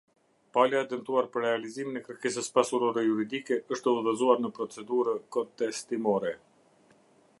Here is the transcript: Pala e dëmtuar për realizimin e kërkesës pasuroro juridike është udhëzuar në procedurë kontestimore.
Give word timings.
Pala 0.57 0.79
e 0.83 0.87
dëmtuar 0.93 1.27
për 1.35 1.43
realizimin 1.47 1.99
e 1.99 2.01
kërkesës 2.07 2.49
pasuroro 2.55 3.03
juridike 3.09 3.59
është 3.77 3.93
udhëzuar 4.01 4.43
në 4.47 4.53
procedurë 4.59 5.15
kontestimore. 5.37 6.33